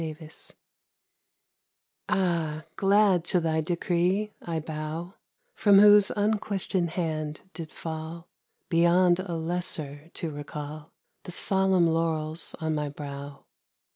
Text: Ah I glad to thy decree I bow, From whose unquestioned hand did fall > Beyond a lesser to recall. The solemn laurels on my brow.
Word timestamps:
Ah 2.09 2.63
I 2.63 2.63
glad 2.75 3.23
to 3.25 3.39
thy 3.39 3.61
decree 3.61 4.33
I 4.41 4.59
bow, 4.59 5.13
From 5.53 5.77
whose 5.77 6.09
unquestioned 6.17 6.89
hand 6.97 7.41
did 7.53 7.71
fall 7.71 8.27
> 8.49 8.69
Beyond 8.71 9.19
a 9.19 9.35
lesser 9.35 10.09
to 10.15 10.31
recall. 10.31 10.89
The 11.25 11.31
solemn 11.31 11.85
laurels 11.85 12.55
on 12.59 12.73
my 12.73 12.89
brow. 12.89 13.45